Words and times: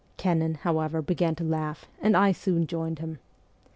Kennan, 0.17 0.55
however, 0.55 0.99
began 1.03 1.35
to 1.35 1.43
laugh, 1.43 1.85
and 2.01 2.17
I 2.17 2.31
soon 2.31 2.65
joined 2.65 2.97
him. 2.97 3.19